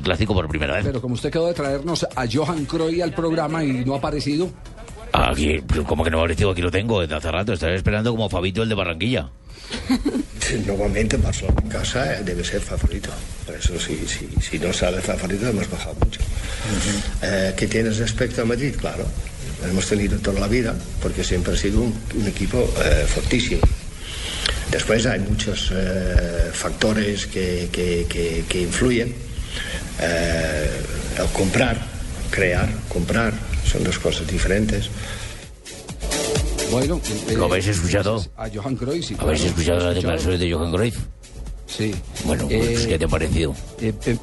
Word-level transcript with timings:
un 0.00 0.04
clásico 0.04 0.34
por 0.34 0.48
primera 0.48 0.74
vez. 0.76 0.84
Pero 0.86 1.00
como 1.00 1.14
usted 1.14 1.30
quedó 1.30 1.46
de 1.46 1.54
traernos 1.54 2.04
a 2.16 2.24
Johan 2.30 2.64
Cruyff 2.64 3.02
al 3.02 3.12
programa 3.14 3.62
y 3.62 3.84
no 3.84 3.94
ha 3.94 3.98
aparecido. 3.98 4.50
Aquí, 5.12 5.60
como 5.86 6.02
que 6.02 6.10
no 6.10 6.18
ha 6.18 6.20
aparecido, 6.22 6.50
aquí 6.50 6.62
lo 6.62 6.70
tengo 6.70 7.00
desde 7.00 7.14
hace 7.16 7.30
rato. 7.30 7.52
Estaré 7.52 7.76
esperando 7.76 8.10
como 8.10 8.28
Fabito 8.28 8.62
el 8.62 8.68
de 8.68 8.74
Barranquilla. 8.74 9.28
Normalmente 10.66 11.16
Barcelona 11.16 11.60
en 11.62 11.68
casa 11.68 12.14
eh, 12.18 12.22
debe 12.24 12.42
ser 12.42 12.60
favorito. 12.60 13.10
Por 13.46 13.54
eso 13.54 13.78
si, 13.78 13.96
si, 14.06 14.28
si 14.40 14.58
no 14.58 14.72
sale 14.72 15.00
favorito 15.00 15.46
hemos 15.46 15.70
bajado 15.70 15.94
mucho. 16.02 16.20
Eh, 17.22 17.54
¿Qué 17.56 17.66
tienes 17.68 17.98
respecto 17.98 18.42
a 18.42 18.44
Madrid? 18.44 18.74
Claro, 18.80 19.04
hemos 19.68 19.86
tenido 19.86 20.18
toda 20.18 20.40
la 20.40 20.48
vida 20.48 20.74
porque 21.02 21.22
siempre 21.22 21.52
ha 21.52 21.56
sido 21.56 21.82
un, 21.82 21.94
un 22.16 22.26
equipo 22.26 22.58
eh, 22.84 23.04
fortísimo. 23.06 23.60
Después 24.72 25.06
hay 25.06 25.20
muchos 25.20 25.70
eh, 25.72 26.50
factores 26.52 27.26
que, 27.26 27.68
que, 27.70 28.06
que, 28.08 28.44
que 28.48 28.62
influyen. 28.62 29.14
Eh, 30.00 30.70
el 31.18 31.26
comprar, 31.32 31.76
crear, 32.30 32.68
comprar, 32.88 33.34
son 33.64 33.84
dos 33.84 33.98
cosas 33.98 34.26
diferentes. 34.26 34.88
Bueno, 36.70 37.00
eh, 37.28 37.34
¿Lo 37.36 37.46
habéis 37.46 37.66
escuchado? 37.66 38.24
A 38.36 38.48
Johan 38.48 38.76
Cruyff, 38.76 39.06
sí. 39.06 39.16
¿Habéis 39.18 39.40
claro, 39.40 39.54
escuchado 39.54 39.86
las 39.86 39.94
declaraciones 39.94 40.40
de 40.40 40.52
Johan 40.52 40.72
Cruyff? 40.72 40.96
Sí. 41.66 41.94
Bueno, 42.24 42.46
pues, 42.48 42.84
Eh, 42.84 42.86
¿qué 42.88 42.98
te 42.98 43.04
ha 43.04 43.08
parecido? 43.08 43.54
Eh, 43.80 43.92
eh, 44.06 44.16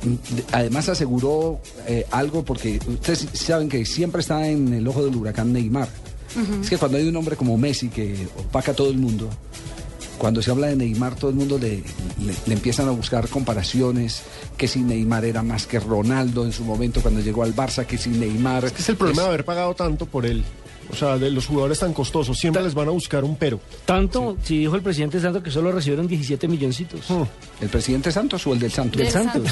además 0.51 0.89
aseguró 0.89 1.61
eh, 1.87 2.05
algo 2.11 2.43
porque 2.43 2.79
ustedes 2.87 3.27
saben 3.33 3.69
que 3.69 3.85
siempre 3.85 4.21
está 4.21 4.47
en 4.47 4.73
el 4.73 4.87
ojo 4.87 5.03
del 5.05 5.15
huracán 5.15 5.53
Neymar. 5.53 5.87
Es 6.61 6.69
que 6.69 6.77
cuando 6.77 6.97
hay 6.97 7.07
un 7.07 7.15
hombre 7.15 7.35
como 7.35 7.57
Messi 7.57 7.89
que 7.89 8.27
opaca 8.37 8.71
a 8.71 8.75
todo 8.75 8.89
el 8.89 8.97
mundo, 8.97 9.29
cuando 10.17 10.41
se 10.41 10.51
habla 10.51 10.67
de 10.67 10.75
Neymar 10.75 11.15
todo 11.15 11.29
el 11.29 11.35
mundo 11.35 11.57
le, 11.57 11.77
le- 11.77 12.33
le 12.45 12.53
empiezan 12.53 12.87
a 12.87 12.91
buscar 12.91 13.27
comparaciones, 13.27 14.23
que 14.57 14.67
si 14.67 14.79
Neymar 14.79 15.25
era 15.25 15.43
más 15.43 15.65
que 15.67 15.79
Ronaldo 15.79 16.45
en 16.45 16.51
su 16.51 16.63
momento 16.63 17.01
cuando 17.01 17.21
llegó 17.21 17.43
al 17.43 17.55
Barça, 17.55 17.85
que 17.85 17.97
si 17.97 18.09
Neymar... 18.09 18.65
Es 18.65 18.89
el 18.89 18.95
problema 18.97 19.21
de 19.23 19.27
haber 19.29 19.45
pagado 19.45 19.73
tanto 19.75 20.05
por 20.05 20.25
él. 20.25 20.43
O 20.89 20.95
sea, 20.95 21.17
de 21.17 21.29
los 21.29 21.45
jugadores 21.47 21.79
tan 21.79 21.91
costosos, 21.91 22.39
siempre 22.39 22.63
les 22.63 22.73
van 22.73 22.87
a 22.87 22.91
buscar 22.91 23.25
un 23.25 23.35
pero. 23.35 23.59
Tanto, 23.85 24.37
si 24.41 24.59
dijo 24.59 24.73
el 24.77 24.81
presidente 24.81 25.19
Santos 25.19 25.43
que 25.43 25.51
solo 25.51 25.69
recibieron 25.73 26.07
17 26.07 26.47
milloncitos. 26.47 27.01
¿El 27.59 27.67
presidente 27.67 28.09
Santos 28.09 28.47
o 28.47 28.53
el 28.53 28.59
del 28.59 28.71
Santos? 28.71 29.01
Del 29.01 29.11
Santos. 29.11 29.43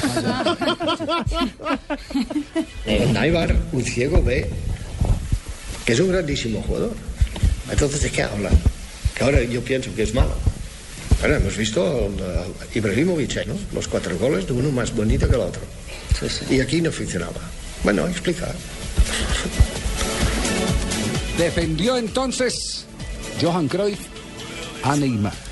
Eh, 2.86 3.10
Neymar, 3.12 3.54
un 3.72 3.82
ciego 3.82 4.22
ve 4.22 4.48
que 5.84 5.92
es 5.92 6.00
un 6.00 6.08
grandísimo 6.08 6.62
jugador. 6.62 6.94
Entonces, 7.70 8.00
¿de 8.02 8.10
qué 8.10 8.22
habla? 8.22 8.50
Que 9.14 9.24
ahora 9.24 9.42
yo 9.42 9.60
pienso 9.62 9.94
que 9.94 10.02
es 10.04 10.14
malo. 10.14 10.34
Bueno, 11.20 11.36
hemos 11.36 11.56
visto 11.56 11.82
a 11.84 12.76
Ibrahimovic, 12.76 13.46
¿no? 13.46 13.54
Los 13.72 13.88
cuatro 13.88 14.16
goles 14.18 14.46
de 14.46 14.52
uno 14.52 14.70
más 14.70 14.94
bonito 14.94 15.28
que 15.28 15.34
el 15.34 15.40
otro. 15.40 15.62
Y 16.50 16.60
aquí 16.60 16.80
no 16.80 16.90
funcionaba. 16.92 17.40
Bueno, 17.82 18.06
explica. 18.06 18.48
Defendió 21.38 21.96
entonces 21.96 22.86
Johan 23.40 23.68
Cruyff 23.68 24.00
a 24.82 24.96
Neymar. 24.96 25.45